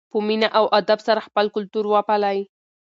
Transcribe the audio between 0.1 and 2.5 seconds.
په مینه او ادب سره خپل کلتور وپالئ.